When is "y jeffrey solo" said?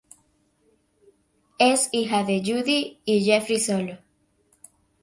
3.05-3.99